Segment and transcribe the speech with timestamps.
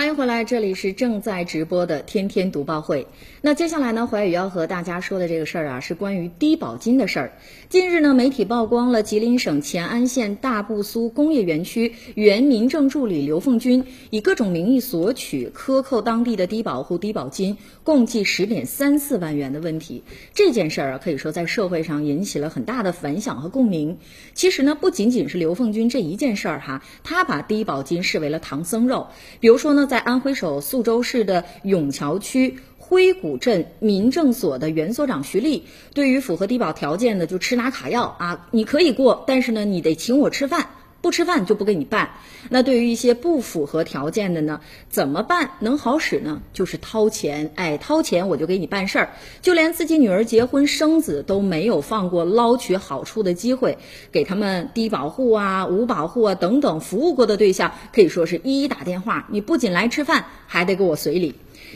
[0.00, 3.06] 欢迎回来，这里是正在直播的天天读报会。
[3.42, 7.32] 那接下来呢，怀宇要和大家说的这个事儿啊，是关于低保金的事儿。
[7.68, 20.02] 近日呢，媒体曝光了吉林省乾安县大布苏工业园区原民政助理刘凤军以各种名义索取、克扣当地的低保户低保金，共计十点三四万元的问题。
[20.32, 23.98] 这件事儿啊，可以说在社会上引起了很大的反响和共鸣。
[24.32, 29.08] 其实呢，不仅仅是刘凤军这一件事儿哈，他把低保金视为了唐僧肉。
[29.40, 32.60] 比如说呢，在安徽省宿州市的永桥区。
[32.78, 42.10] 灰谷镇民政所的原所长徐丽，对于符合低保条件的就吃拿卡要啊，你可以过，但是呢，你得请我吃饭，不吃饭就不给你办。
[42.48, 46.42] 那对于一些不符合条件的呢，怎么办能好使呢？
[46.52, 49.10] 就是掏钱，哎，掏钱我就给你办事儿。
[49.42, 53.78] 就连自己女儿结婚生子都没有放过捞取好处的机会，
[54.12, 61.34] 给他们低保户啊、无保户啊等等服务过的对象，可以说是一一打电话，你不仅来吃饭，还得给我随礼。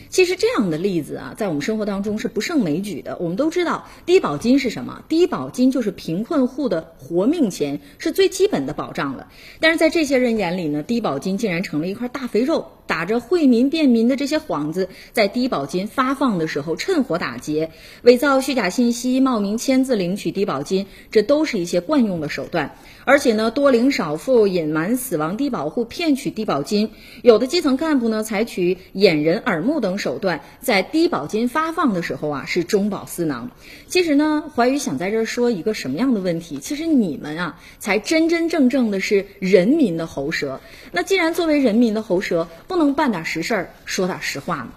[0.08, 3.16] 其实这样的例子啊，在我们生活当中是不胜枚举的。
[3.18, 5.02] 我们都知道，低保金是什么？
[5.08, 9.28] 低保金就是贫困户的活命钱，是最基本的保障了。
[9.60, 12.70] 但是在这些人眼里呢，低保金竟然成了一块大肥肉。
[12.86, 17.70] 打着惠民便民的这些幌子，在低保金发放的时候趁火打劫，
[18.02, 22.76] 伪造虚假信息，冒名签字领取低保金，这都是一些惯用的手段。
[23.06, 26.90] 而且呢，多领少付，隐瞒死亡低保户，骗取低保金。
[27.22, 33.50] 有的基层干部呢，采取掩人耳目等手段，在低保金发放的时候啊，是中饱私囊。
[33.88, 36.58] 其实呢，怀宇想在这儿说一个什么样的问题？
[36.58, 40.60] 其实你们啊，才真真正正的是人民的喉舌。
[40.92, 44.70] 那既然作为人民的喉舌，不能办点实事儿，说点实话吗？